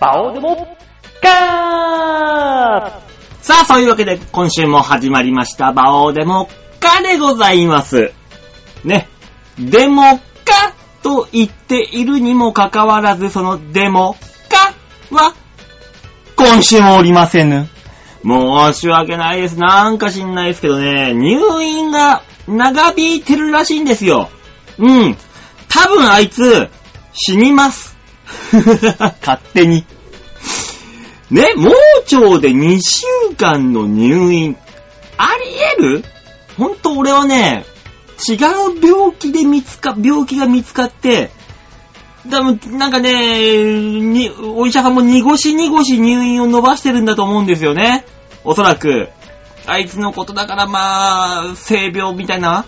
[0.00, 0.76] バオでも、
[1.22, 3.04] ガー
[3.42, 8.12] さあ、そういうわけで今週も始まりました、バオデモッカでございます。
[8.84, 9.08] ね。
[9.58, 14.74] デモッカと言っているにもかかわらず、そのデモッカ
[15.14, 15.34] は、
[16.36, 17.68] 今週もおりませぬ。
[18.24, 19.58] 申し訳ないです。
[19.58, 24.30] なんか知んないですけどね、入院が長引いてるらしいんですよ。
[24.78, 25.16] うん。
[25.68, 26.70] 多分あいつ、
[27.12, 27.93] 死にます。
[29.20, 29.84] 勝手に。
[31.30, 33.06] ね、盲腸で2週
[33.36, 34.56] 間の入院。
[35.16, 35.44] あり
[35.76, 36.04] 得る？
[36.58, 37.64] ほんと俺はね、
[38.28, 38.38] 違う
[38.86, 41.30] 病気で見つか、病気が見つかって、
[42.30, 43.52] 多分、なんかね、
[44.00, 48.04] に、お医者さんも濁し濁し入院を伸ばしてるんだと思うんですよね。
[48.44, 49.08] おそらく。
[49.66, 52.66] あいつのことだからまあ、性病みたいな。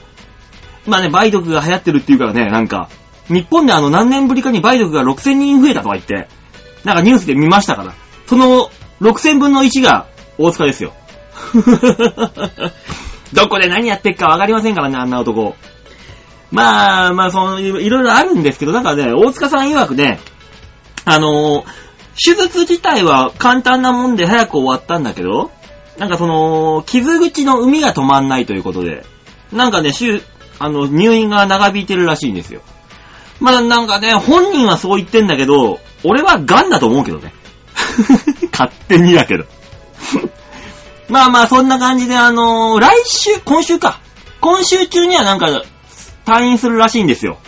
[0.86, 2.88] まあね、梅毒が流行ってるっていうからね、なんか。
[3.28, 6.28] 日本であの何年ぶりかに梅毒が6000人増えたとか言って、
[6.84, 7.94] なんかニュースで見ましたから。
[8.26, 10.06] その6000分の1が
[10.38, 10.92] 大塚ですよ。
[13.32, 15.54] どこで何やってっかわかりませんからね、あんな男。
[16.50, 20.20] まあ、まあ、その、いろいろあるんですけど、なんかね、大塚さん曰くね、
[21.04, 25.50] あのー手術自体は簡単なもんで早く終わったんだけど、
[25.98, 29.04] なんかその、傷口の海が止まんないということで、
[29.52, 29.92] なんかね、
[30.58, 32.62] あの、入院が長引いてるらしいんですよ。
[33.40, 37.32] まあなんかね、本人はそう言ってんだけど、俺は癌だと思うけどね。
[38.52, 39.44] 勝手にだけど。
[41.08, 44.00] まあまあ、そんな感じで、あのー来週、今週か。
[44.40, 45.62] 今週中にはなんか、
[46.24, 47.38] 退院するらしいんですよ。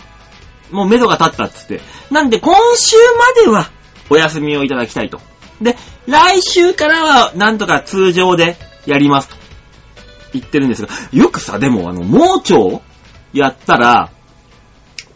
[0.70, 1.80] もう目処が立ったっつって。
[2.10, 2.96] なんで、今週
[3.36, 3.70] までは、
[4.10, 5.20] お休みをいただきたいと。
[5.60, 9.36] で、来週からは、なんとか通常でやりますと。
[10.32, 12.80] 言ってるんですが、よくさ、でも、あの、盲腸
[13.32, 14.10] やったら、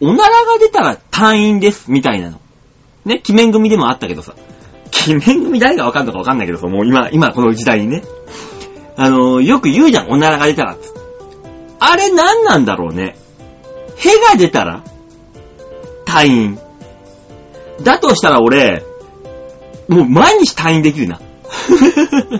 [0.02, 2.40] おならが出たら退院です、みたいなの。
[3.04, 4.34] ね、鬼面組でもあったけどさ。
[5.06, 8.02] 鬼面組誰がわかんのかわかんないけどさ、もう今、今この時代にね。
[8.96, 10.76] あのよく言うじゃん、おならが出たら。
[11.78, 13.16] あれ何なんだろうね。
[13.96, 14.82] へが出たら
[16.04, 16.58] 退院。
[17.84, 18.84] だとしたら俺、
[19.88, 21.20] もう毎日退院できるな。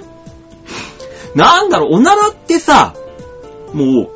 [1.36, 2.94] なんだろう、おならってさ、
[3.72, 4.10] もう、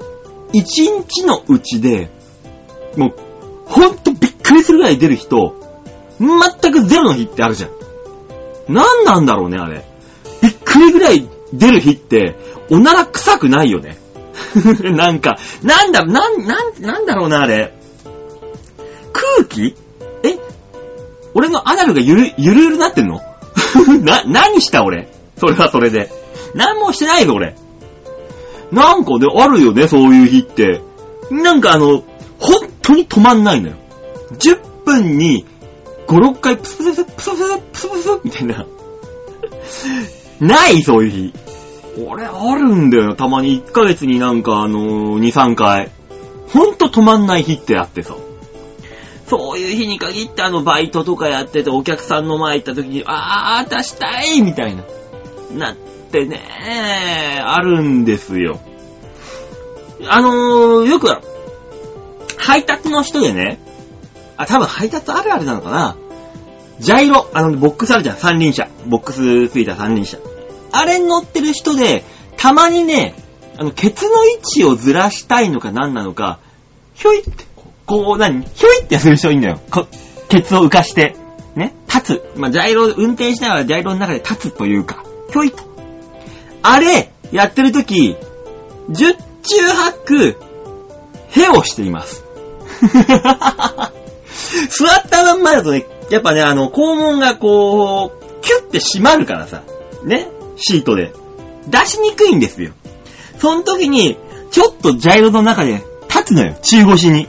[0.53, 2.11] 一日のうちで、
[2.97, 3.26] もう、
[3.67, 5.55] ほんとびっくりするぐらい出る人、
[6.19, 8.73] 全くゼロの日ってあるじゃん。
[8.73, 9.85] なんなんだろうね、あれ。
[10.43, 12.37] びっくりぐらい出る日って、
[12.71, 13.99] おなら臭くないよね。
[14.83, 17.75] なんか、なんだ、なん、なん、なんだろうな、あれ。
[19.13, 19.75] 空気？
[20.23, 20.39] え？
[21.35, 23.21] 俺のアナルがゆる、ゆるゆるなってんの？
[24.03, 25.09] な、何した俺？
[25.39, 26.11] それはそれで。
[26.55, 27.57] 何もしてないぞ、俺。
[28.73, 30.83] なんかで、あるよね、そういう日って。
[31.31, 32.03] なんかあの、
[32.39, 33.75] 本当に止まんないのよ。
[34.39, 35.45] 10分に
[36.07, 38.67] 5、6回プスプスプスプスプスプスみたいな。
[40.41, 41.35] ない、そういう日。
[42.07, 43.17] 俺、あるんだよ。
[43.17, 45.91] たまに1ヶ月になんかあのー、2、3回。
[46.49, 48.15] ほんと止まんない日ってあってさ。
[49.27, 54.85] そういう日に限ってあの、バイトとかやっててお客さんの前行った時に、あー、出したいみたいな。
[55.57, 55.77] なっ
[56.13, 58.61] てねあるんですよ。
[60.09, 61.09] あのー、よく、
[62.37, 63.59] 配達の人でね、
[64.37, 65.97] あ、多分配達あるあるなのかな。
[66.79, 68.69] ジャイロ、あの、ボックスあるじゃん、三輪車。
[68.87, 70.19] ボックスついた三輪車。
[70.73, 72.05] あれに乗ってる人で、
[72.37, 73.15] たまにね、
[73.59, 76.39] あの、ケツの位置をずらしたいのか何なのか、
[76.95, 77.45] ひょいって、
[77.87, 78.43] こう、何？
[78.43, 79.61] ひょいってする人いいんだよ。
[79.71, 79.87] こ
[80.29, 81.17] ケツを浮かして、
[81.55, 82.33] ね、立つ。
[82.37, 85.63] まあ、ジャイロ、運転しながらジャイロの中で立つというか、ひょいと。
[86.63, 88.17] あれ、やってるとき、
[88.91, 89.19] 十中
[89.73, 90.37] 八九、
[91.31, 92.26] へをしています。
[94.69, 99.63] 座ったまんまだとね、やっぱね、あの、肛門がこう、キュッて閉まるからさ、
[100.05, 101.13] ね、シートで。
[101.69, 102.73] 出しにくいんですよ。
[103.39, 104.17] その時に、
[104.51, 107.29] ちょっとジャイロの中で立つのよ、中腰に。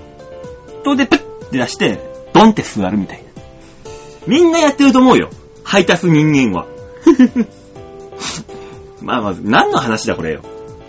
[0.83, 1.99] それで、プッって出して、
[2.33, 3.41] ドンって座るみたいな。
[4.27, 5.29] みんなやってると思うよ。
[5.63, 6.67] 配達人間は。
[9.01, 10.41] まあまず、何の話だこれよ。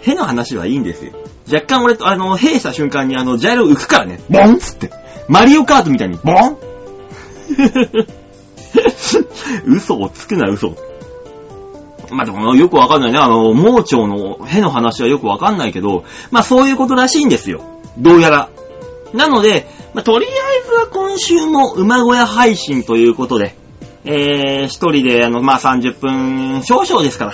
[0.03, 1.13] への話はいいんですよ。
[1.53, 4.21] 若干俺と、あの、へした瞬間にあの、ジャイロ浮くからね。
[4.29, 4.91] ボンっつって。
[5.29, 6.57] マリオカートみたいに、ボン
[9.67, 10.77] 嘘をつくな、嘘。
[12.11, 13.19] まあ、でもよくわかんないね。
[13.19, 17.63] あの、盲腸のへの話はよくわかんないけど、まあそういうことらしいんですよ。
[17.99, 18.49] どうやら。
[19.13, 23.55] なので、まあ、とりあえずは今週も馬小屋配信ということで、
[24.05, 27.33] えー、一人で、あの、まあ30分少々ですから、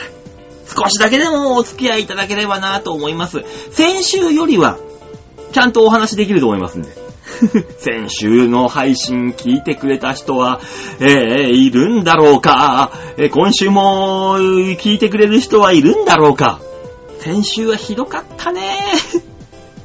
[0.76, 3.44] 少しだけでもお付き合いいただければなと思います。
[3.70, 4.78] 先週よりは、
[5.52, 7.04] ちゃんとお話できると思いますんで。
[7.78, 10.60] 先週の配信聞いてくれた人は、
[11.00, 16.60] えー、いるんだろうか、えー今週も聞いてくれる人はいるんだろうか。
[17.20, 18.78] 先週はひどかったね。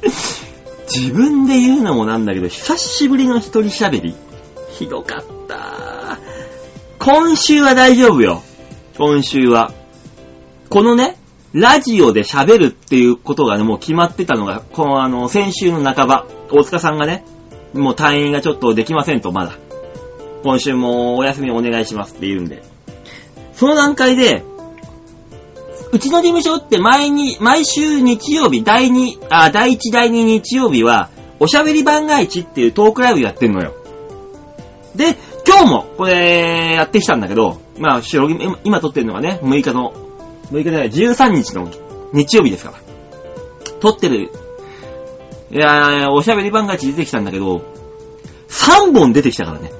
[0.92, 4.14] 自分で言うのもなんだけど、久しぶりの一人喋り。
[4.72, 6.18] ひどかった。
[6.98, 8.42] 今週は大丈夫よ。
[8.98, 9.72] 今週は。
[10.70, 11.16] このね、
[11.52, 17.24] ラジオで喋るっていうことがね、もう決まってたのが、このあの、先週の半ば、大塚さんがね、
[17.74, 19.58] もう退院がちょっとできませんと、まだ。
[20.44, 22.62] 今週もお休みお願いしますって言うんで。
[23.52, 24.44] その段階で、
[25.90, 33.74] うちの事務所って毎に、毎週日曜日、第2、あ、第1、第2日曜日は、おしゃべり番外地っていうトークライブやってんのよ。
[34.94, 40.09] で、今日も、これ、やってきたんだけど、まあ、収録今今撮ってるのがね、6日の、
[40.50, 41.70] 6日じゃない、13日の
[42.12, 42.78] 日曜日ですから。
[43.80, 44.30] 撮ってる、
[45.50, 47.62] いやー、おしゃべり番外地出てきたんだけど、
[48.48, 49.72] 3本出てきたからね。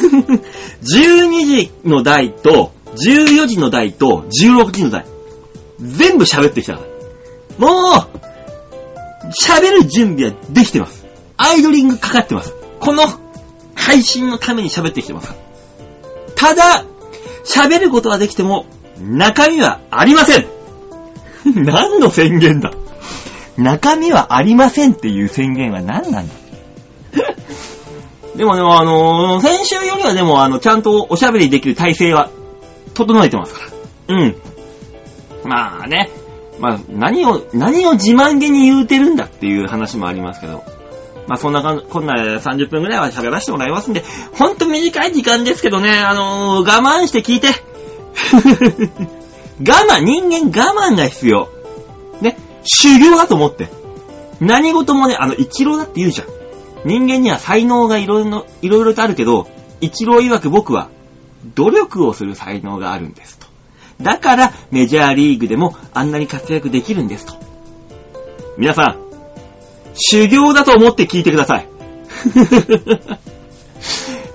[0.82, 5.06] 12時の台と、14時の台と、16時の台。
[5.80, 6.82] 全部喋ってきたか
[7.58, 7.66] ら。
[7.66, 8.20] もう、
[9.42, 11.06] 喋る準備はできてます。
[11.36, 12.54] アイドリングかかってます。
[12.80, 13.04] この
[13.74, 15.34] 配信のために喋ってきてます。
[16.34, 16.84] ただ、
[17.44, 18.66] 喋ることはできても、
[19.00, 20.46] 中身はありません
[21.64, 22.70] 何の宣言だ？
[23.56, 26.34] 中身はありませんっていう宣言は何なんだ？
[28.36, 32.30] でもでもあのー先週よりはでもあの、ちゃんとおしゃべりできる体制は
[32.94, 33.60] 整えてますか
[34.08, 34.16] ら。
[34.16, 34.36] うん。
[35.44, 36.10] まあね。
[36.58, 40.62] まあ、何を、何を自慢げに言うてるんだっていう話もありますけど。
[41.26, 47.48] まあそんなかん、こんな30分くらいは喋らせてもらいますんで、ほんと短い時間ですけどね、あのー我慢して聞いて。
[49.60, 51.48] 我慢、人間我慢が必要。
[52.20, 53.68] ね、修行だと思って。
[54.40, 56.26] 何事もね、あの、一郎だって言うじゃん。
[56.84, 59.48] 人間には才能がいろいろ、いろいろとあるけど、
[59.80, 60.88] 一郎曰く僕は、
[61.54, 63.46] 努力をする才能があるんですと。
[64.00, 67.34] だから、メジャーリーグでもあんなに活躍できるんですと。
[68.56, 68.96] 皆さん、
[69.94, 71.68] 修行だと思って聞いてください。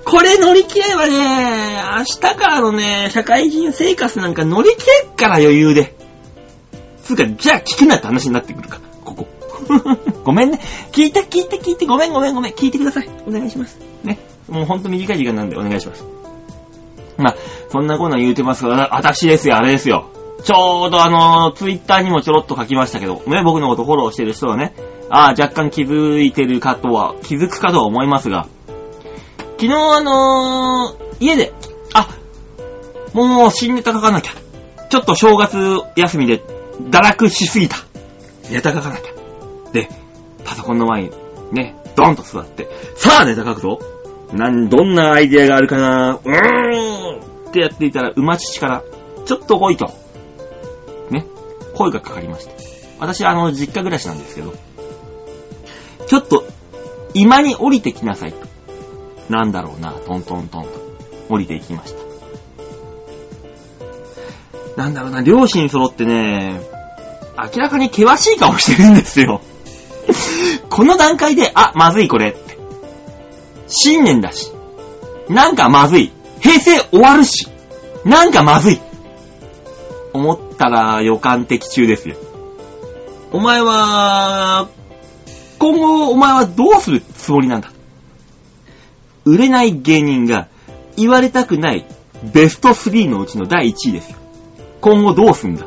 [0.06, 5.96] これ乗り切ればね、明日からのね、社会人生活なんか乗り切れっから余裕で。
[7.02, 9.26] つうか、じゃあ聞くなって話になってくるか、ここ。
[10.22, 10.60] ごめんね。
[10.92, 12.52] 聞いて、聞いて、聞いて、ごめん、ごめん、ごめん。
[12.52, 13.08] 聞いてください。
[13.26, 13.80] お願いします。
[14.04, 14.18] ね。
[14.48, 16.04] もうほんと短い時間なんでお願いします。
[17.18, 17.36] まあ、
[17.72, 20.06] そんなこんな言うてますが、私ですよ、あれですよ。
[20.44, 24.72] ちょうどあの、ツイッターにもちょろっと書きましたけど、ね、僕のことフォローしてる人はね、
[25.10, 28.46] ああ、若干気づいてるかとは、気づくかとは思いますが、
[29.58, 31.52] 昨日あのー、家で、
[31.94, 32.08] あ、
[33.14, 34.32] もう新ネタ書かなきゃ。
[34.90, 35.56] ちょっと正月
[35.96, 36.42] 休みで
[36.90, 37.76] 堕落しすぎた。
[38.50, 39.12] ネタ書かなきゃ。
[39.72, 39.88] で、
[40.44, 41.10] パソコンの前に、
[41.52, 43.78] ね、ドンと座って、さあネタ書くぞ。
[44.32, 48.84] なん、どんなアイデアがあるかなうーんってやっていたら、馬父から、
[49.24, 49.86] ちょっと来いと。
[51.10, 51.24] ね、
[51.74, 52.52] 声がかかりました。
[52.98, 54.52] 私あの、実家暮らしなんですけど、
[56.06, 56.44] ちょっと、
[57.14, 58.55] 今に降りてきなさいと。
[59.28, 60.68] なんだろうな、トントントンと
[61.28, 62.06] 降りていきました。
[64.82, 66.60] なんだろうな、両親揃ってね、
[67.36, 69.40] 明らかに険しい顔してるんですよ。
[70.70, 72.56] この段階で、あ、まずいこれって。
[73.66, 74.52] 新年だし。
[75.28, 76.12] なんかまずい。
[76.40, 77.48] 平成終わるし。
[78.04, 78.80] なんかまずい。
[80.12, 82.16] 思ったら予感的中ですよ。
[83.32, 84.68] お前は、
[85.58, 87.70] 今後お前はどうするつもりなんだ？
[89.26, 90.48] 売れない芸人が
[90.96, 91.84] 言われたくない
[92.32, 94.18] ベスト3のうちの第1位ですよ。
[94.80, 95.66] 今後どうすんだ？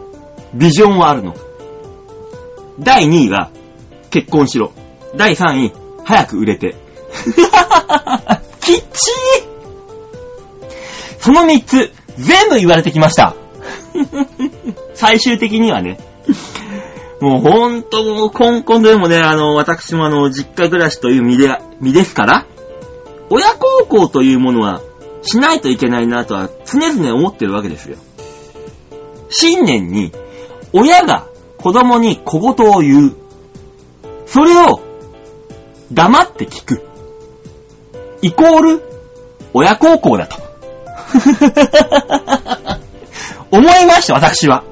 [0.55, 1.39] ビジョンはあるのか？
[2.79, 3.51] 第2位は
[4.09, 4.71] 結婚しろ。
[5.15, 5.73] 第3位、
[6.05, 6.75] 早く売れて。
[8.61, 8.83] きっちー
[11.19, 13.35] その3つ、全部言われてきました。
[14.95, 15.99] 最終的にはね。
[17.19, 22.45] もうほんともう、コンコンでもね、あの、私もあの、実家暮らしという身で、身ですから、
[23.29, 24.81] 親孝行というものは、
[25.21, 27.97] しないといけないなとは常々思ってるわけですよ。
[29.29, 30.11] 新年に、
[30.73, 33.15] 親が子供に小言を言う。
[34.25, 34.81] それを、
[35.91, 36.85] 黙って聞く。
[38.21, 38.83] イコール、
[39.53, 40.37] 親孝行だと。
[43.51, 44.63] 思いました、私は。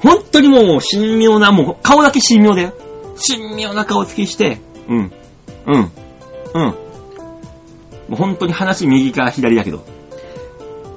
[0.00, 2.72] 本当にもう、神妙な、もう、顔だけ神妙だよ。
[3.16, 5.12] 神妙な顔つきして、うん、
[5.66, 5.92] うん、
[6.54, 6.74] うん。
[8.08, 9.84] もう本当に話右から左だけど。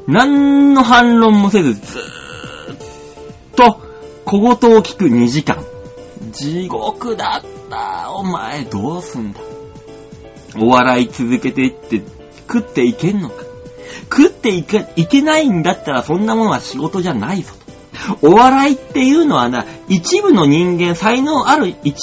[0.07, 2.05] 何の反論もせず、ずーっ
[3.55, 3.79] と、
[4.25, 5.63] 小言を聞く2時間。
[6.31, 8.11] 地獄だった。
[8.11, 9.39] お前、どうすんだ。
[10.59, 12.01] お笑い続けていって
[12.47, 13.43] 食っていけんのか。
[14.11, 17.53] 食っていけ、いけないんだったらそんなものは仕事じゃないぞ
[18.21, 18.27] と。
[18.27, 21.93] お笑いっていうのはな、一部の人間、才能ある1、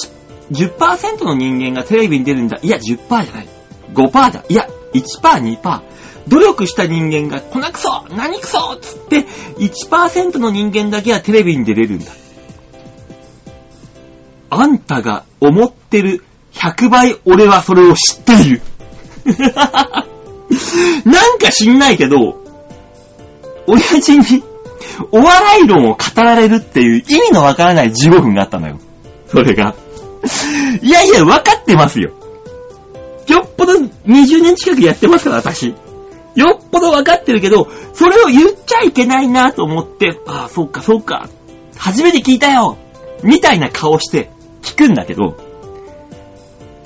[0.51, 2.59] 10%の人間がテレビに出るんだ。
[2.61, 3.47] いや、10%じゃない。
[3.93, 4.43] 5%だ。
[4.47, 5.81] いや、1%、2%。
[6.27, 9.25] 努力した人間が、こなくそ何くそつって、
[9.59, 12.11] 1%の人間だけはテレビに出れるんだ。
[14.49, 18.61] あんたが思ってる100倍俺はそれを知っている。
[21.05, 22.41] なんか知んないけど、
[23.67, 24.43] 親父に
[25.11, 28.79] お笑い論を語られるっていう意味のわからない15分があったのよ。
[29.27, 29.75] それが。
[30.81, 32.11] いやいや、わかってますよ。
[33.27, 35.75] よっぽど20年近くやってますから、私。
[36.35, 41.29] よっぽどわかってるけど、それを言っちゃいけないなと思って、ああ、そうか、そうか。
[41.77, 42.77] 初めて聞いたよ
[43.23, 44.29] みたいな顔して
[44.61, 45.35] 聞くんだけど、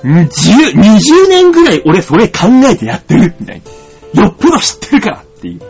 [0.02, 3.62] 10、20年ぐらい俺それ考えてやってるみたい
[4.14, 4.22] な。
[4.24, 5.60] よっぽど知ってるからっていう。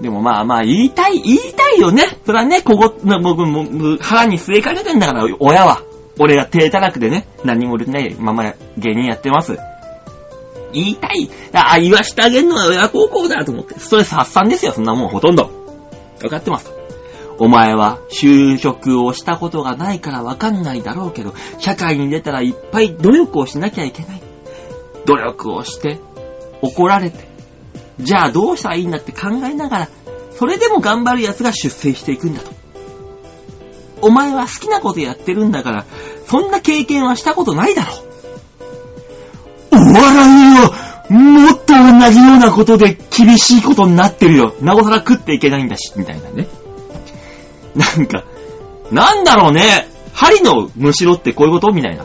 [0.00, 2.04] でもまあまあ言いたい、言いたいよね。
[2.24, 3.66] それはね、ここ、僕も
[4.00, 5.82] 腹に据えかけてんだから、親は。
[6.18, 9.58] 俺が手たらくでね、何もないまま芸人やってます。
[10.72, 11.30] 言いたい。
[11.52, 13.78] あ、言わしてあげんのは親孝行だと思って。
[13.78, 15.50] ストレス発散ですよ、そんなもんほとんど。
[16.22, 16.70] わかってます。
[17.38, 24.22] お前は就職をしたことがないからわかんないだろうけど、社会に出たらいっぱい努力をしなきゃいけない。
[25.04, 26.00] 努力をして、
[26.62, 27.28] 怒られて、
[28.00, 29.88] じゃあどうしたらいいんだって考えながら、
[30.32, 32.50] それでも頑張る奴が出世していくんだと。
[34.02, 35.84] お前は好きなことやってるんだから、
[36.26, 37.92] そんな経験はしたことないだろ。
[39.72, 44.54] お笑いは、もっと同じようなことで厳しいことになってるよ。
[44.60, 46.48] なおさら食っていけないんだし、みたいなね。
[47.74, 48.24] なんか、
[48.90, 49.88] なんだろうね。
[50.12, 52.04] 針のむしろってこういうことみたいな。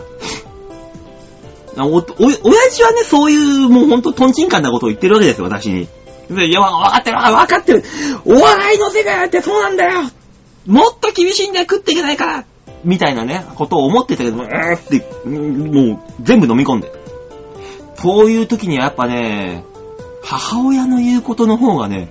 [1.78, 2.36] お、お、親
[2.70, 5.88] 父はね、そういう、もうほんとトンチンカンなことを言ってるわけですよ、私に。
[6.30, 7.84] いや、わかってる、わかってる。
[8.26, 10.02] お笑いの世界だってそうなんだよ。
[10.68, 12.46] もっと厳しいんだよ、食っていけないから
[12.84, 16.92] みたいなね、ことを思ってたけども、うーって、もう全部飲み込んで。
[17.96, 19.64] そういう時にはやっぱね、
[20.24, 22.10] 母親の言うことの方がね、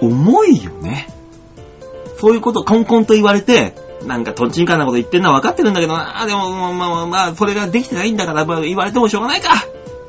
[0.00, 1.08] 重いよね。
[2.18, 3.74] そういうことをコンコンと言われて、
[4.06, 9.54] なんかトンチンカンなこと言ってんのは分かってるんだけどな、でも、まあまあまあ、それができてないんだから、まあ、言われてもしょうがないか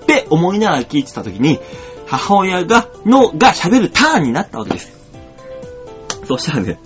[0.03, 1.59] って思いながら聞いてた時に、
[2.07, 4.91] 母親が、の、が喋るターンになったわけです。
[6.25, 6.79] そしたらね、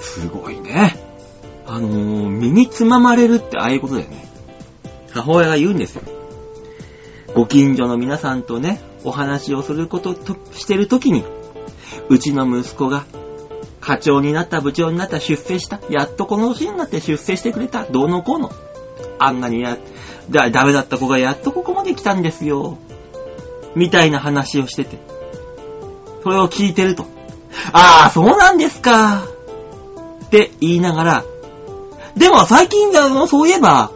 [0.00, 0.96] すごいね。
[1.66, 4.28] あのー、身につままれるってああいうことだよね。
[5.12, 6.02] 母親が言うんですよ。
[7.34, 11.24] ご近所の皆さんとね、お話をすることとしてるときに、
[12.08, 13.04] うちの息子が
[13.80, 15.80] 課長になった、部長になった、出世した。
[15.88, 17.84] やっとこの年になって出世してくれた。
[17.84, 18.52] どうのこうの。
[19.18, 19.78] あんなにや、
[20.30, 22.78] だ、ダメだった子がやっとここまで来たんですよ。
[23.74, 24.98] みたいな話をしてて。
[26.22, 27.06] それを聞いてると。
[27.72, 29.24] ああ、そうなんですか。
[30.30, 31.24] って言いながら、
[32.16, 33.90] でも最近あの、そういえば、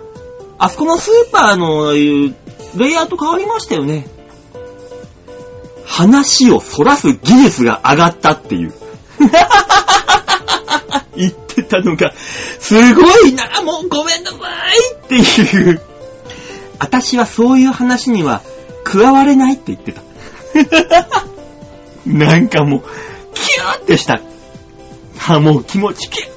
[0.59, 2.01] あそこのスーパーの、レ
[2.93, 4.09] イアウト変わりましたよね。
[5.87, 8.75] 話を反らす技術が上がったっていう。
[11.17, 12.13] 言ってたのが、
[12.59, 14.41] すごいな、もうごめんなさい
[14.95, 15.81] っていう。
[16.81, 18.43] 私はそういう話には
[18.83, 20.03] 加われないって言ってた。
[22.05, 22.83] なんかもう、
[23.35, 24.21] キューってした。
[25.29, 26.31] あ、もう気持ちキュ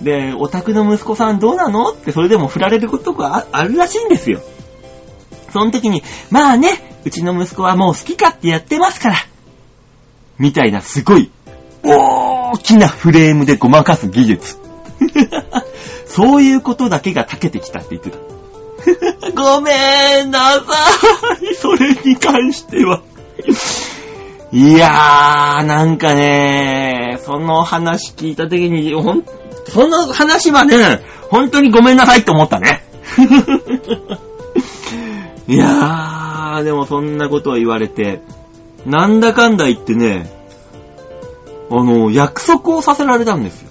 [0.00, 0.04] ー。
[0.04, 1.90] で、オタクの息子さんどうなの？
[1.90, 4.40] ってそれでも振られることがあるらしいんですよ。
[5.52, 9.16] その時に、まあね、うちの息子はもう好き勝手やってますから。
[10.38, 11.32] みたいなすごい
[11.82, 14.56] 大きなフレームでごまかす技術。
[16.06, 18.18] そういうことだけが長けてきたって言ってた。
[19.34, 20.62] ごめんなさ
[21.42, 21.54] い。
[21.54, 23.02] それに関しては。
[24.50, 29.24] いやー、なんかねー、その話聞いた時に、ほん、
[29.66, 32.82] その話はね、本当にごめんなさいって思ったね。
[35.46, 38.22] いやー、でもそんなことを言われて、
[38.86, 40.30] なんだかんだ言ってね、
[41.70, 43.68] あの、約束をさせられたんですよ。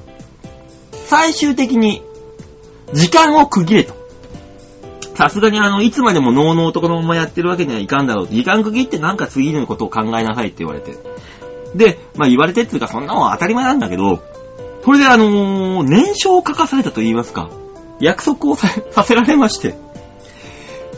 [1.08, 2.04] 最終的に、
[2.94, 3.97] 時間を区切れと。
[5.18, 8.28] さすがにあの、いつまでも脳の男のままやってるわけにはいかんだろう。
[8.28, 10.96] 時間区切ってなんか次のことを考えなさいって言われて。
[11.74, 14.22] で、まあ言われてっていうかそんなのは当たり前なんだけど、
[14.86, 17.50] これであのー、年少を書かされたと言いますか、
[18.00, 18.70] 約束をさ
[19.04, 19.74] せられまして、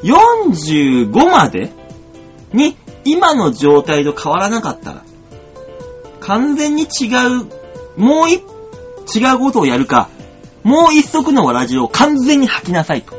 [0.04, 1.72] 45まで
[2.52, 5.04] に今の状態と変わらなかったら、
[6.20, 7.08] 完全に違
[7.42, 7.48] う、
[7.96, 8.44] もう一、
[9.18, 10.10] 違うことをやるか、
[10.64, 13.19] もう一足のわらじを完全に吐きなさいと。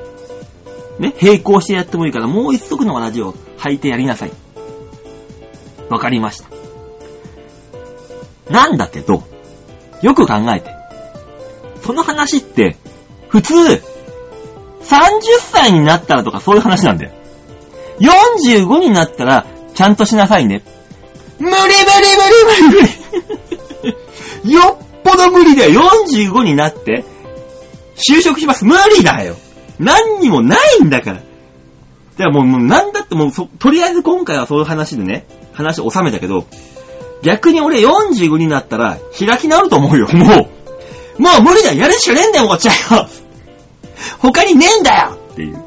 [1.00, 4.32] ね、並行してやってもいいから、もう一足のラジオを履いてやりなさい。
[5.88, 6.50] わかりました。
[8.50, 9.22] なんだけど、
[10.02, 10.70] よく考えて。
[11.82, 12.76] その話って、
[13.28, 13.82] 普通、30
[15.38, 17.12] 歳になったらとかそういう話なんだよ。
[18.00, 20.62] 45になったら、ちゃんとしなさいね。
[21.38, 21.76] 無理無理無
[22.60, 22.92] 理無理
[24.42, 25.80] 無理よっぽど無理だよ。
[26.06, 27.04] 45になって、
[27.96, 28.66] 就職します。
[28.66, 29.36] 無理だよ。
[29.80, 31.16] 何にもないんだから。
[31.16, 31.24] だか
[32.18, 36.46] らもう、もうなんだってもうそ、とりあえず今回はそういう話でね、話を収めたけど、
[37.22, 40.48] 逆に俺45になったら開き直ると思うよ、も
[41.18, 41.22] う。
[41.22, 43.08] もう無理だ、やるしかねえんだよ、こっちはよ。
[44.18, 45.62] 他にねえんだよっていう。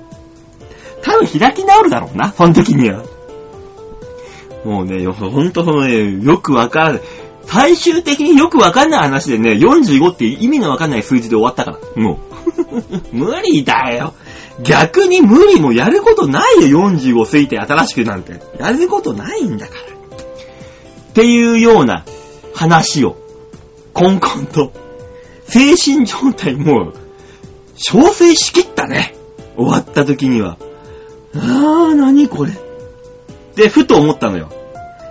[1.02, 3.04] 多分開き直るだろうな、その時には。
[4.64, 7.02] もうね、よほんとそのね、よくわかんない。
[7.46, 12.02] 最終的によくわかんない話でね、45って意味のわかんない数字で終わったから。
[12.02, 12.33] もう。
[13.12, 14.14] 無理だよ。
[14.62, 18.40] 逆に無理もやることないよ、45過ぎて新しくなんて。
[18.60, 19.82] やることないんだから。
[19.94, 22.06] っていうような
[22.54, 23.18] 話を、
[23.94, 24.72] コンコンと、
[25.48, 26.94] 精神状態もう、
[27.76, 29.16] 調整しきったね。
[29.56, 30.58] 終わった時には。
[31.36, 32.52] あー、なにこれ。
[33.56, 34.50] で、ふと思ったのよ。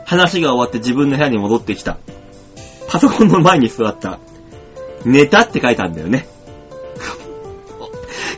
[0.05, 1.99] 話が終わって自分の部屋に戻ってきた。
[2.89, 4.19] パソコンの前に座った。
[5.05, 6.29] 寝たって書いたんだよね。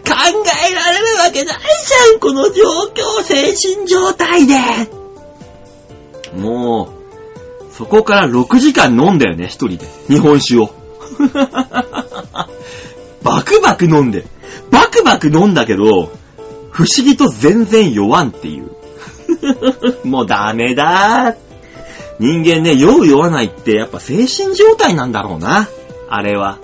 [0.05, 0.13] 考
[0.69, 2.63] えられるわけないじゃん、この状
[2.95, 4.55] 況、精神状態で。
[6.37, 6.91] も
[7.71, 9.87] う、そこから6時間飲んだよね、一人で。
[10.09, 10.71] 日本酒を。
[13.23, 14.27] バクバク飲んで。
[14.71, 16.11] バクバク飲んだけど、
[16.71, 18.71] 不思議と全然酔わんっていう。
[20.07, 21.35] もうダメだ
[22.19, 25.69] 人間ね、酔う酔わないってやっぱ精神状態なんだろうな。
[26.09, 26.59] あれは。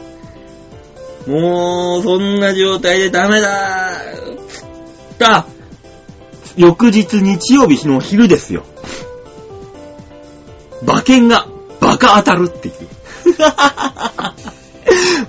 [1.27, 3.93] もう、そんな状態でダメだ
[4.49, 4.67] つっ
[5.19, 5.47] た、
[6.57, 8.65] 翌日日曜日の昼ですよ。
[10.83, 11.47] 馬券が
[11.81, 12.75] バカ当たるっていう。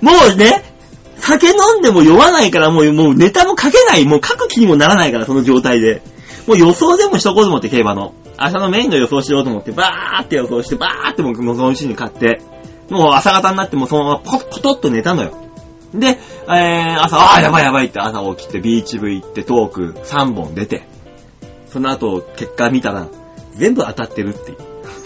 [0.04, 0.64] もうね、
[1.18, 6.02] 酒飲んでも酔わないからもう、もうネタも書けない、もう書く気にもならないから、その状態で。
[6.46, 8.14] もう予想でもしとこうと思って、競馬の。
[8.40, 12.40] 明日のメインの予想しようと思って、バーって予想して、バーってもう、そのうちに買って、
[12.90, 15.32] もう朝方になってもうそのままポポトッと寝たのよ。
[15.94, 20.86] で、えー、朝、あーやばいやばいって朝起きて、ビーチ部行って、トーク3本出て、
[21.68, 23.08] その後、結果見たら、
[23.54, 24.58] 全部当たってるっていう。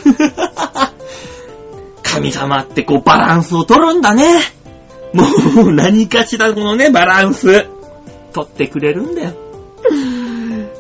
[2.03, 4.41] 神様ってこうバランスを取るんだね。
[5.13, 7.67] もう何かしらこのね、バランス、
[8.33, 9.33] 取ってくれるんだよ。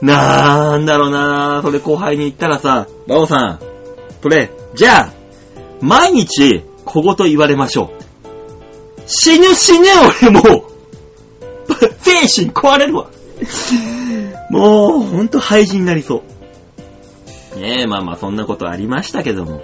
[0.03, 3.61] なんだろうなそれ後輩に言ったらさ、バオさん、
[4.23, 5.13] これ、じゃあ、
[5.81, 8.06] 毎日、小言言われましょう。
[9.07, 9.87] 死ぬ死ぬ
[10.23, 10.63] 俺もう、
[12.03, 13.07] 精神壊れるわ。
[14.51, 16.23] もう、ほんと廃人になりそ
[17.57, 17.59] う。
[17.59, 19.63] ねえ、まあまあそんなことありましたけども。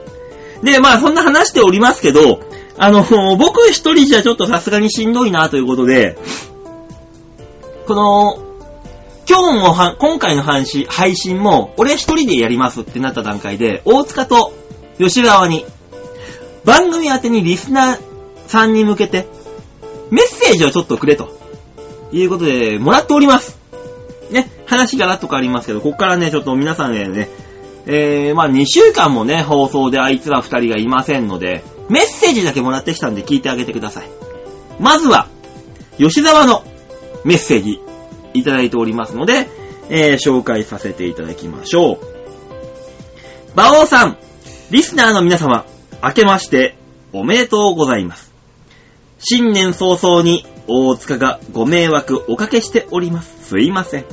[0.63, 2.41] で、まあそんな話しておりますけど、
[2.79, 3.03] あの、
[3.37, 6.17] 僕一人じゃちょっとさすがにしんどいなということで、
[7.87, 8.39] この、
[9.29, 14.53] 今日も、今回の配信配信も、俺一人でやりますってなった段階で、大塚と
[14.99, 15.65] 吉川に、
[16.65, 18.12] 番組宛てにリスナー
[18.53, 19.27] さんに向けて、
[20.11, 21.31] メッセージをちょっとくれと、
[22.13, 23.59] いうことで、もらっております。
[24.31, 27.31] ね、話がらっと変わりますけど、こっからね、ちょっと皆さんへね、
[27.87, 34.07] えー、まあ2週間もね、放送であいつら二人がいませんので、メッセージだけもらってきたんで聞いてあげてください。
[34.79, 35.29] まずは、
[35.97, 36.63] 吉沢の
[37.25, 37.81] メッセージ
[38.35, 39.49] いただいておりますので、
[39.89, 41.99] えー、紹介させていただきましょう。
[43.55, 44.19] 馬王さん、
[44.71, 45.65] リスナーの皆様、
[46.03, 46.77] 明けまして
[47.13, 48.32] おめでとうございます。
[49.25, 53.49] 新年早々に大塚がご迷惑おかけしております。
[53.49, 54.05] すいません。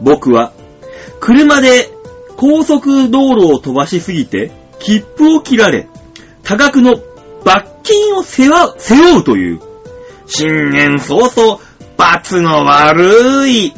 [0.00, 0.52] 僕は、
[1.20, 1.90] 車で
[2.36, 5.88] 高速道路を飛ばしすぎて、切符を切られ、
[6.42, 6.96] 多額の
[7.44, 9.60] 罰金を背負う背負うという、
[10.26, 11.60] 新年早々、
[11.96, 13.74] 罰の悪い、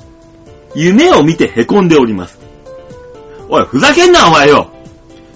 [0.74, 2.38] 夢を見て凹んでおります。
[3.48, 4.70] おい、ふざけんな、お前よ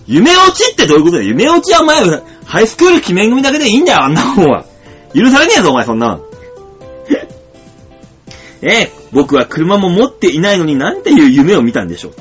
[0.06, 2.00] 夢落ちってどういうことだよ夢落ちはお前、
[2.44, 4.69] ハイスクール記念組だけでいいんだよ、あんなもんは。
[5.14, 6.20] 許されねえぞ、お前、そんな。
[8.62, 12.12] ええ、僕は車も持っていないのになんていう夢を見たんでしょう。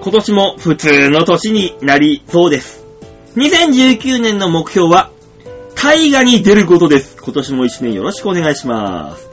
[0.00, 2.84] 今年も普通の年になりそうです。
[3.36, 5.10] 2019年の目標は、
[5.74, 7.16] 大河に出ることです。
[7.22, 9.28] 今年も一年よろしくお願いします。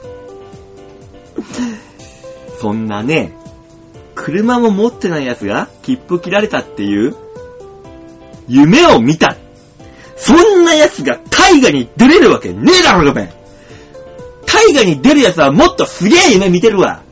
[2.60, 3.32] そんなね、
[4.14, 7.16] 車も持ってない奴が切符切られたっていう、
[8.48, 9.36] 夢を見た。
[10.22, 13.30] そんな奴が大河に出れるわけねえだろ、ごめん。
[14.46, 17.02] 大河に出る奴はもっとすげえ夢見てるわ。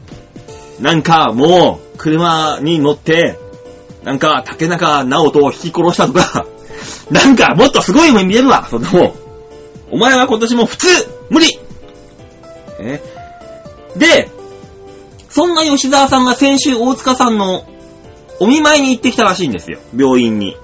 [0.78, 3.36] なんかもう、車に乗って、
[4.04, 6.46] なんか竹中直人を引き殺したとか、
[7.10, 9.12] なんかもっとすごい夢見れるわ、そんなもん。
[9.90, 10.86] お前は今年も普通
[11.30, 11.58] 無理
[12.78, 13.02] え？
[13.96, 14.30] で、
[15.28, 17.64] そんな吉沢さんが先週大塚さんの
[18.38, 19.80] お見舞いに行ってきたらしいんですよ。
[19.96, 20.56] 病院に。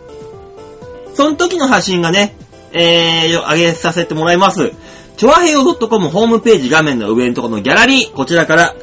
[1.16, 2.36] その時の写真がね、
[2.72, 4.72] えー、上げさせてもらいます。
[5.16, 8.74] ちょわへよ .com ホームページ画面の上のところのギャラリー、こちらから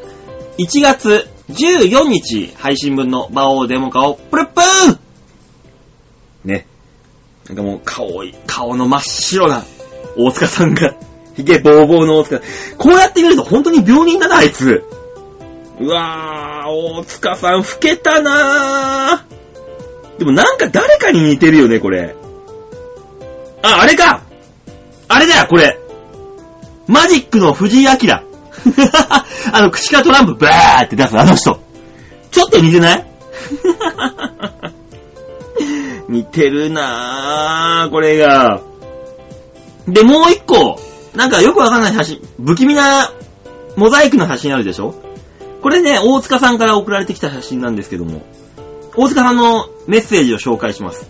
[0.58, 4.98] 1月14日配信分の馬王デモカをプルップー
[6.43, 6.65] ね。
[7.48, 8.10] なんかもう顔、
[8.48, 9.63] 顔の真っ白な
[10.17, 10.96] 大塚さんが、
[11.36, 12.41] ひげボーボーの大塚。
[12.80, 14.84] こうやって見ると本当に病人だな、あいつ。
[15.80, 20.17] うわー、大塚さん老けたなー。
[20.17, 22.15] でもなんか誰かに似てるよね、これ。
[23.63, 24.21] あ、あれか
[25.08, 25.80] あれだよ、これ。
[26.88, 27.89] マジックの藤井明。
[29.52, 31.60] あの、口からトランプバーって出すあの人。
[32.32, 33.06] ちょっと似てない？
[36.10, 38.62] 似てるなぁ、これが。
[39.88, 40.80] で、もう一個、
[41.15, 43.12] なんかよくわかんない写真、不気味な
[43.76, 44.95] モザイクの写真あるでしょ？
[45.62, 48.21] これね、大塚さんから送られてきた写真なんですけども、
[48.95, 51.10] 大塚さんのメッセージを紹介します。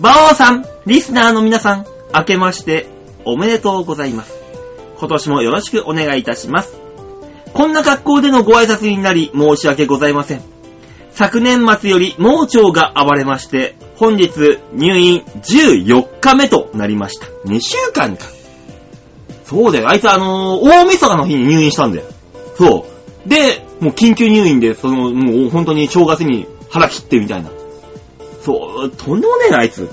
[0.00, 2.86] 馬王さん、リスナーの皆さん、明けまして
[3.26, 4.32] おめでとうございます。
[4.98, 6.72] 今年もよろしくお願いいたします。
[7.52, 10.40] こんな格好でのご挨拶になり申し訳ございません。
[11.10, 14.30] 昨年末より盲腸が暴れまして、本日
[14.72, 17.26] 入院14日目となりました。
[17.44, 18.24] 2週間か。
[19.44, 19.90] そうだよ。
[19.90, 22.06] あいつあのー大晦日の日に入院したんだよ。
[22.56, 22.86] そ
[23.26, 23.28] う。
[23.28, 27.50] で、もう緊急入院で、その、もう本当に正月に腹切ってみたいな。
[28.44, 29.88] そう、とんでもねえな、あいつ。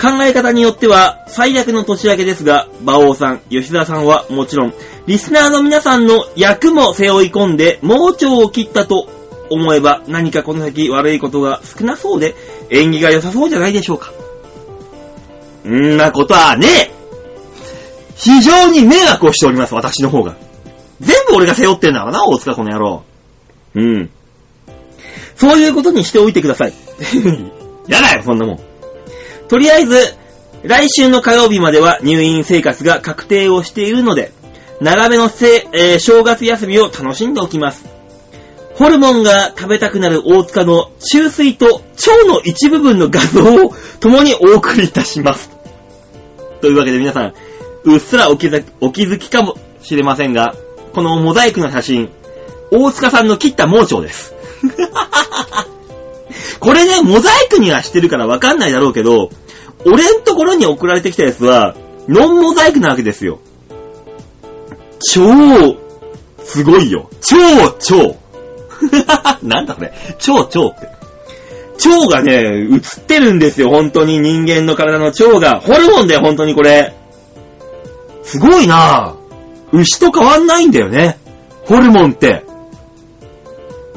[0.00, 4.74] 考え方によっては最悪の年明けですが、馬王さん、吉田さんはもちろん、
[5.06, 9.08] リスナーの皆さんの役も背負い込んで、盲腸を切ったと
[9.50, 12.36] 思えば何かこの先悪いことが少なそうで、
[12.70, 14.12] 縁起が良さそうじゃないでしょうか。
[15.68, 16.90] んなことはねえ
[18.14, 20.36] 非常に迷惑をしております、私の方が。
[21.00, 23.02] 全部俺が背負ってんだからな、大塚この野郎。
[23.74, 24.10] うん。
[25.36, 26.72] そういうことにしておいてください。
[27.88, 28.60] やだよ、そんなもん。
[29.48, 29.96] とりあえず、
[30.62, 34.32] 来週の火曜日までは入院生活が確定をしているので、
[34.80, 37.86] 長めのせ、えー正月休みを楽しんでおきます。
[38.74, 41.82] ホルモンが食べたくなる大塚の中水と腸
[42.28, 45.50] の一部分の画像を共にお送りいたします。
[46.60, 47.34] というわけで皆さん、
[47.84, 48.48] うっすらお気
[48.80, 50.54] お気づきかもしれませんが、
[50.92, 52.10] このモザイクの写真、
[52.70, 54.34] 大塚さんの切った盲腸です。
[56.60, 59.30] これね、モザイクにはしてるからわかんないだろうけど、
[59.84, 61.74] 俺んところに送られてきたやつは、
[62.08, 63.38] ノンモザイクなわけですよ。
[65.00, 65.22] 超、
[66.44, 67.08] すごいよ。
[67.20, 67.36] 超、
[67.78, 68.16] 超。
[69.42, 69.92] なんだこれ。
[70.18, 70.98] 超、超って。
[71.86, 75.60] 腸がね、映ってるんですよ、本当に人間の体の腸が。
[75.60, 76.94] ホルモンだよ、本当にこれ。
[78.24, 79.76] すごいなぁ。
[79.76, 81.18] 牛と変わんないんだよね。
[81.66, 82.44] ホルモンって。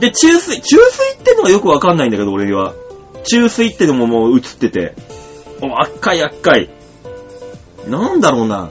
[0.02, 2.74] で、中水、中水ってのがよくわかんないんだけど、俺には。
[3.24, 4.96] 中水ってのももう映ってて。
[5.62, 6.70] お赤い赤い。
[7.88, 8.70] なんだろうな。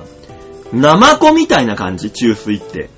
[0.73, 2.91] ナマコみたいな感じ、中水って。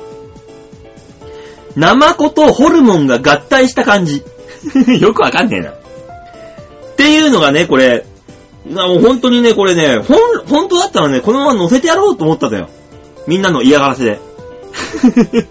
[1.76, 4.22] ナマコとホルモンが合体した感じ。
[4.98, 5.70] よくわかんねえな。
[5.72, 5.74] っ
[6.96, 8.06] ていうのがね、これ、
[8.64, 12.70] なもう本当にね、これね、ほん、本当だったらね、このまま乗せてやろうと思ったんだよ。
[13.26, 14.20] みんなの嫌がらせで。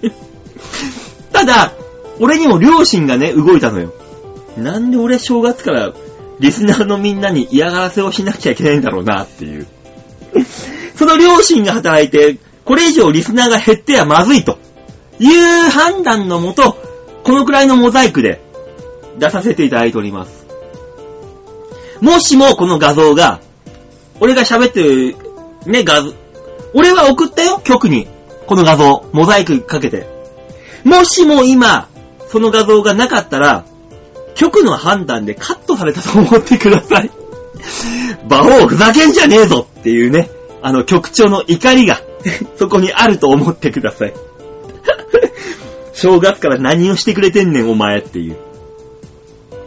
[1.31, 1.73] ただ、
[2.21, 3.91] 俺にも両親がね、動いたのよ。
[4.55, 5.91] なんで俺正月から
[6.39, 9.65] リスナーのみんなに嫌がらせをしなきゃいけないんだろうなっていう。
[10.95, 14.59] その両親が働いて、これ以上リスナーが減ってはまずいと
[15.19, 16.77] いう判断のもと、
[17.23, 18.39] このくらいのモザイクで
[19.17, 20.45] 出させていただいております。
[22.01, 23.39] もしもこの画像が、
[24.19, 25.15] 俺が喋ってる、
[25.65, 26.13] ね、画像、
[26.75, 28.07] 俺は送ったよ、局に。
[28.45, 30.07] この画像、モザイクかけて。
[30.83, 31.87] もしも今、
[32.31, 33.65] その画像がなかったら、
[34.35, 37.11] 局の判断でカットされたと思ってください。
[38.25, 40.29] 馬王ふざけんじゃねえぞっていうね、
[40.61, 41.99] あの局長の怒りが、
[42.55, 44.13] そこにあると思ってください。
[45.93, 48.37] 正月から何をしてくれてんねん、お前っていう。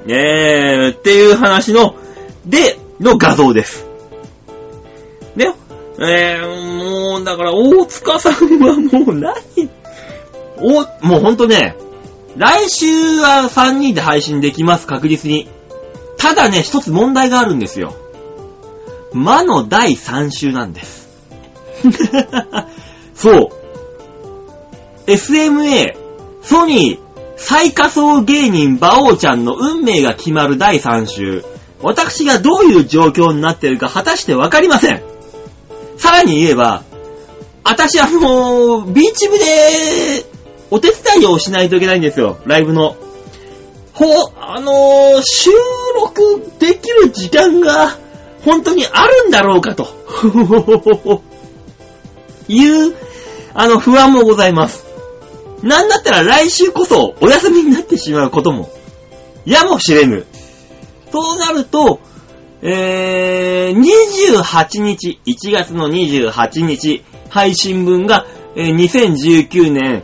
[0.07, 1.95] ねえ、っていう話の、
[2.47, 3.87] で、の画像です。
[5.37, 5.55] ね、
[5.99, 9.35] えー、もう、だから、大塚さんはもう何
[10.59, 11.77] お、もうほんとね、
[12.37, 15.49] 来週は3人で配信できます、確実に。
[16.19, 17.95] ただね、一つ問題があるんですよ。
[19.13, 21.09] 魔の第3週なんです。
[23.15, 23.49] そう。
[25.07, 25.95] SMA
[26.43, 27.05] ソニー
[27.37, 31.45] 最下層芸人馬王ちゃんの運命が決まる第3週。
[31.83, 35.03] 私がどういう状況になっているか果たしてわかりません。
[35.99, 36.83] さらに言えば、
[37.63, 40.25] 私あのー、ビーチ部で
[40.75, 42.97] お手伝いをしないといけないんですよ、ライブの。
[43.93, 44.07] ほ、
[44.41, 45.51] あのー、収
[45.95, 47.97] 録できる時間が
[48.45, 49.87] 本当にあるんだろうかと。
[52.49, 52.97] いう、
[53.55, 54.85] あの、不安もございます。
[55.63, 58.69] なんだったら来週こそお休みになってしまうことも、
[59.45, 60.27] やもしれぬ。
[61.13, 62.01] そうなると、
[62.63, 70.03] えー、28日、1月の28日、配信分が、えー、2019年、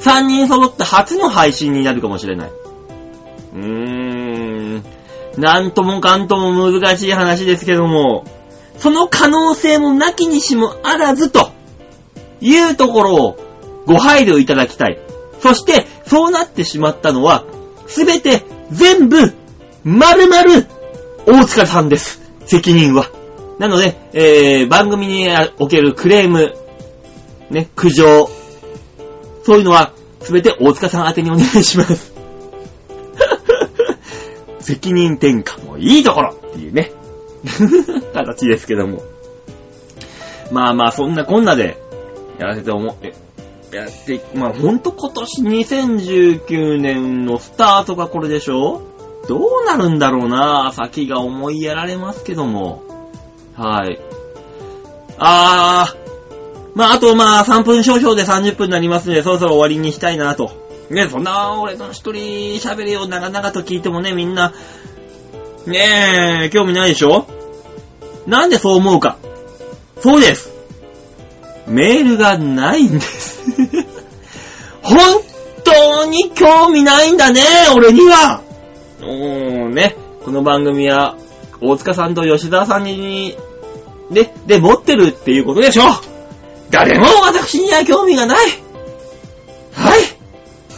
[0.00, 2.50] 3人揃って初の配信になるかもしれない。
[3.54, 4.84] うーん、
[5.38, 8.24] なんともかんとも難しい話ですけども、
[8.78, 11.50] その可能性もなきにしもあらずと、
[12.40, 13.38] いうところを
[13.86, 14.98] ご配慮いただきたい。
[15.40, 17.44] そして、そうなってしまったのは、
[17.86, 19.34] すべて、全部、
[19.84, 20.66] まるまる、
[21.26, 22.20] 大塚さんです。
[22.44, 23.10] 責任は。
[23.58, 25.28] なので、えー、番組に
[25.58, 26.54] おけるクレーム、
[27.50, 28.28] ね、苦情、
[29.46, 32.12] そういうのは、すべて大塚さん宛てにお願いします。
[34.58, 36.90] 責任転嫁もいいところっていうね、
[38.12, 39.02] 形ですけども。
[40.50, 41.80] まあまあ、そんなこんなで、
[42.40, 43.14] やらせて思って、
[43.72, 48.82] やって、まあほんと今年2019年のスタートがこれでしょ？
[49.28, 52.82] どうなるんだろうな先が思いやられますけども。
[53.54, 54.00] はい。
[55.18, 56.05] あー、
[56.76, 60.50] まああとまあ3分少々で30分になりますので、そろそろ終わりにしたいなと。
[60.90, 64.52] ね、そんな俺の一人喋りを長々と聞いてもね、みんな、
[65.66, 67.26] ねえ、興味ないでしょ？
[68.26, 69.16] なんでそう思うか？
[70.00, 70.52] そうです。
[71.66, 73.40] メールがないんです
[74.82, 74.98] 本
[75.64, 77.40] 当に興味ないんだね、
[77.74, 78.42] 俺には。
[79.00, 79.96] うーん、ね。
[80.24, 81.16] この番組は、
[81.62, 83.34] 大塚さんと吉沢さんに、
[84.10, 85.82] ね、で、持ってるっていうことでしょ？
[86.70, 88.38] 誰も私には興味がない。
[89.72, 90.00] はい。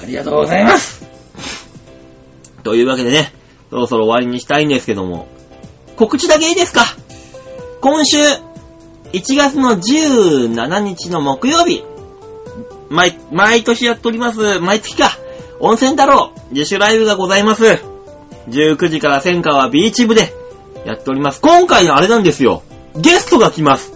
[0.03, 1.07] ありがとうございます。
[2.63, 3.33] というわけでね、
[3.71, 5.29] そろそろ終わりにしたいんですけども、
[5.97, 6.85] 告知だけいいですか？
[7.81, 8.19] 今週、
[9.13, 11.85] 1月の17日の木曜日、
[12.91, 15.11] 毎、毎年やっております、毎月か、
[15.61, 17.79] 温泉太郎、自主ライブがございます。
[18.49, 20.35] 19時から千川ビーチ部で
[20.85, 21.41] やっております。
[21.41, 22.63] 今回のあれなんですよ。
[22.97, 23.93] ゲストが来ます。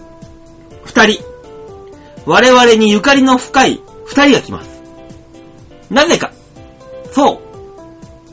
[0.85, 1.32] 二人。
[2.25, 4.81] 我々にゆかりの深い二人が来ます。
[5.89, 6.31] なぜか。
[7.11, 7.39] そう。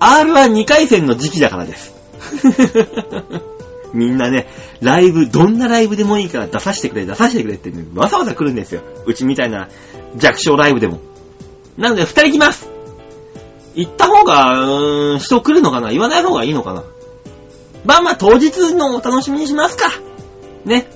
[0.01, 1.95] R12 回戦の時期だからです。
[3.93, 4.47] みんなね、
[4.81, 8.83] ライブ、どんなライブでもいいから出させてくれ、出させてくれって、ね、わざわざ来るんですよ。
[9.05, 9.69] うちみたいな
[10.17, 11.01] 弱小ライブでも。
[11.77, 12.69] なので、二人来ます
[13.75, 15.91] 行った方が、うーん、人来るのかな？
[15.91, 16.85] 言わない方がいいのかな？
[17.85, 19.91] まあまあ、当日のお楽しみにしますか。
[20.65, 20.89] ね。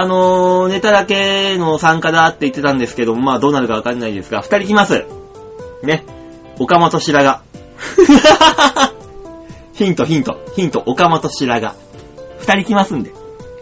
[0.00, 5.04] あのー、ネタだけの参加だって言ってたんですけどもまあどうなるかわかんないですが、二人来ます。
[5.82, 6.04] ね。
[6.60, 7.40] 岡本白髪。
[9.74, 11.74] ヒント、ヒント、ヒント、岡本白髪。
[12.38, 13.12] 二人来ますんで。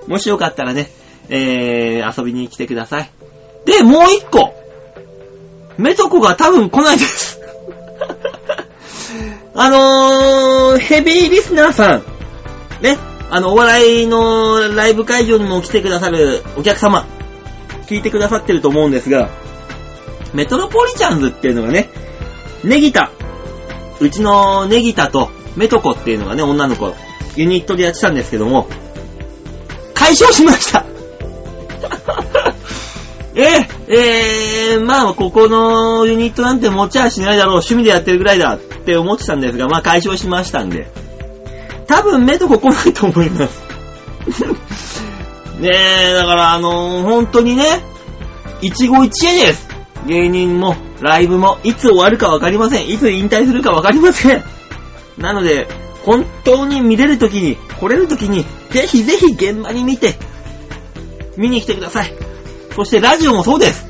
[0.09, 0.91] もしよかったらね、
[1.31, 3.11] えー、遊びに来てください。
[3.65, 4.53] で、もう一個。
[5.79, 7.41] メトコが多分来ないです
[9.57, 12.03] あのー、ヘビーリスナーさん。
[12.83, 13.16] ね。
[13.31, 17.07] あの、お笑いのライブ会場にも来てくださるお客様。
[17.87, 19.31] 聞いてくださってると思うんですが、
[20.35, 21.89] メトロポリチャンズっていうのがね、
[22.65, 23.11] ネギタ。
[24.01, 26.95] うちのネギタとメトコっていうのがね、女の子、
[27.37, 28.69] ユニットでやってたんですけども、
[29.95, 30.85] 解消しました
[33.35, 40.89] え、えー、まあ、ここのユニットなんて持ちはしないだろう、趣味でやってるぐらいだって思ってたんですが、まあ解消しましたんで。
[41.87, 43.63] 多分メトコ来ないと思います
[45.61, 47.65] ねえ、だからあのー、本当にね、
[48.61, 49.69] 一期一会です。
[50.07, 52.89] 芸人も、ライブも、いつ終わるかわかりません。
[52.89, 54.45] いつ引退するかわかりません。
[55.19, 55.67] なので、
[56.05, 60.15] 本当に見れるときに、来れるときに、ぜひぜひ現場に見て、
[61.37, 62.13] 見に来てください。
[62.75, 63.87] そしてラジオもそうです。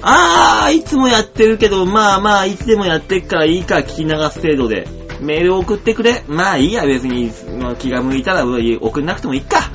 [0.00, 4.88] あー、いつもやってるけど、まあまあ、いつでもやってっからいいか聞き流す程度で、
[5.20, 6.24] メール送ってくれ。
[6.28, 7.32] まあいいや、別に、
[7.78, 9.70] 気が向いたら送んなくてもいいか。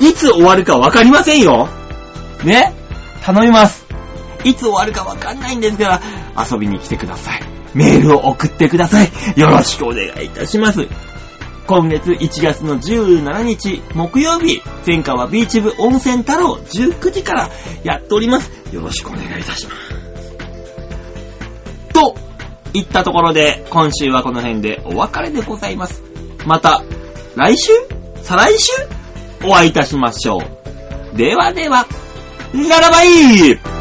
[0.00, 1.68] いつ終わるかわかりませんよ。
[2.44, 2.74] ね？
[3.22, 3.86] 頼みます。
[4.44, 6.00] いつ終わるかわかんないんですから、
[6.50, 7.42] 遊びに来てください。
[7.74, 9.10] メールを送ってください。
[9.36, 10.86] よろしくお願いいたします。
[11.66, 17.50] 今月1月の17日木曜日、前回はビーチ部温泉太郎19時から
[17.82, 18.52] やっております。
[18.72, 19.76] よろしくお願いいたします。
[21.92, 22.14] と
[22.78, 26.02] いったところで、今週はこの辺でお別れでございます。
[26.46, 26.82] また、
[27.34, 27.72] 来週？
[28.22, 28.72] 再来週？
[29.44, 31.16] お会いいたしましょう。
[31.16, 31.86] ではでは、
[32.52, 33.08] ならばい
[33.52, 33.75] い